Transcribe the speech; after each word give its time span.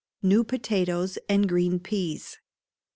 New 0.23 0.43
Potatoes 0.43 1.19
and 1.29 1.47
Green 1.47 1.79
Peas. 1.79 2.39